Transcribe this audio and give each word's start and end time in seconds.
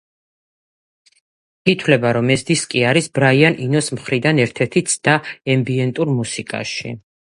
ითვლება, 1.73 2.15
რომ 2.19 2.33
ეს 2.37 2.45
დისკი 2.49 2.83
არის 2.93 3.11
ბრაიან 3.19 3.61
ინოს 3.69 3.93
მხრიდან 4.01 4.45
ერთ-ერთი 4.49 4.87
ცდა 4.97 5.23
ემბიენტურ 5.57 6.19
მუსიკაში. 6.21 7.01